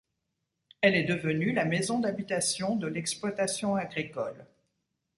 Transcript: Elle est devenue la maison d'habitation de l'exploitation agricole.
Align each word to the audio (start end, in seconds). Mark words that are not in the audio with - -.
Elle 0.81 0.95
est 0.95 1.03
devenue 1.03 1.51
la 1.53 1.63
maison 1.63 1.99
d'habitation 1.99 2.75
de 2.75 2.87
l'exploitation 2.87 3.75
agricole. 3.75 4.47